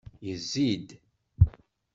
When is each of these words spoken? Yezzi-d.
Yezzi-d. 0.27 0.87